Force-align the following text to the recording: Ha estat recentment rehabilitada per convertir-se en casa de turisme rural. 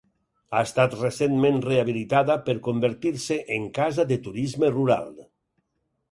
Ha 0.51 0.61
estat 0.67 0.93
recentment 0.99 1.59
rehabilitada 1.65 2.37
per 2.47 2.55
convertir-se 2.67 3.37
en 3.57 3.67
casa 3.79 4.07
de 4.13 4.17
turisme 4.29 4.71
rural. 4.79 5.13